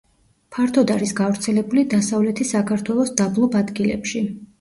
ფართოდ 0.53 0.93
არის 0.93 1.11
გავრცელებული 1.19 1.83
დასავლეთი 1.91 2.47
საქართველოს 2.53 3.13
დაბლობ 3.21 3.59
ადგილებში. 3.61 4.23